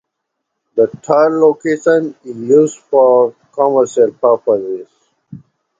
[0.73, 4.87] The third location is used for commercial purposes.